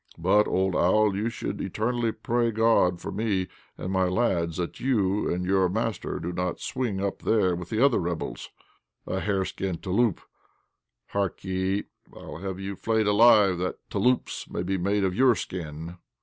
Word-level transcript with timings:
But, 0.17 0.47
old 0.47 0.75
owl, 0.75 1.15
you 1.15 1.29
should 1.29 1.61
eternally 1.61 2.11
pray 2.11 2.49
God 2.49 2.99
for 2.99 3.11
me 3.11 3.49
and 3.77 3.91
my 3.93 4.05
lads 4.05 4.57
that 4.57 4.79
you 4.79 5.31
and 5.31 5.45
your 5.45 5.69
master 5.69 6.19
do 6.19 6.31
not 6.33 6.59
swing 6.59 6.99
up 6.99 7.21
there 7.21 7.55
with 7.55 7.69
the 7.69 7.85
other 7.85 7.99
rebels. 7.99 8.49
A 9.05 9.19
hareskin 9.19 9.77
'touloup!' 9.77 10.21
Hark 11.09 11.43
ye, 11.43 11.83
I'll 12.15 12.37
have 12.37 12.59
you 12.59 12.75
flayed 12.75 13.05
alive 13.05 13.59
that 13.59 13.77
'touloups' 13.91 14.49
may 14.49 14.63
be 14.63 14.79
made 14.79 15.03
of 15.03 15.13
your 15.13 15.35
skin." 15.35 15.97